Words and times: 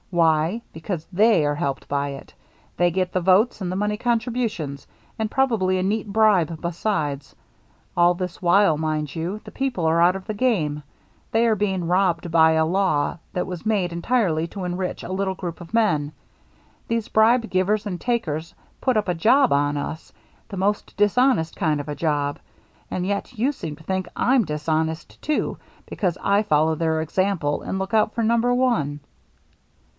Why? 0.09 0.61
Because 0.73 1.05
they 1.13 1.45
are 1.45 1.55
helped 1.55 1.87
by 1.87 2.09
it. 2.09 2.33
They 2.75 2.89
get 2.91 3.13
the 3.13 3.21
votes 3.21 3.61
and 3.61 3.71
the 3.71 3.75
money 3.77 3.97
contributions— 3.97 4.85
and 5.19 5.29
probably 5.29 5.77
a 5.77 5.83
neat 5.83 6.07
bribe 6.11 6.49
HARBOR 6.49 6.67
LIGHTS 6.67 6.81
395 6.81 7.17
besides. 7.17 7.35
All 7.95 8.13
this 8.15 8.41
while, 8.41 8.77
mind 8.79 9.15
you, 9.15 9.39
the 9.45 9.51
people 9.51 9.85
are 9.85 10.01
out 10.01 10.15
of 10.17 10.25
the 10.25 10.33
game. 10.33 10.81
They 11.31 11.45
are 11.45 11.55
being 11.55 11.87
robbed 11.87 12.31
by 12.31 12.53
a 12.53 12.65
law 12.65 13.19
that 13.31 13.45
was 13.47 13.65
made 13.65 13.93
entirely 13.93 14.47
to 14.47 14.65
enrich 14.65 15.03
a 15.03 15.11
little 15.11 15.35
group 15.35 15.61
of 15.61 15.73
men. 15.73 16.11
These 16.87 17.07
bribe 17.07 17.43
^vers 17.43 17.85
and 17.85 18.01
takers 18.01 18.55
put 18.81 18.97
up 18.97 19.07
a 19.07 19.13
job 19.13 19.53
on 19.53 19.77
us, 19.77 20.11
the 20.49 20.57
most 20.57 20.97
dishonest 20.97 21.55
kind 21.55 21.79
of 21.79 21.87
a 21.87 21.95
job, 21.95 22.39
and 22.89 23.05
yet 23.05 23.37
you 23.37 23.51
seem 23.51 23.75
to 23.77 23.83
think 23.83 24.09
I'm 24.15 24.45
dishonest, 24.45 25.21
too, 25.21 25.57
because 25.85 26.17
I 26.21 26.41
follow 26.41 26.73
their 26.73 27.01
example 27.01 27.61
and 27.61 27.77
look 27.77 27.93
out 27.93 28.13
for 28.13 28.23
number 28.23 28.51
one." 28.53 28.99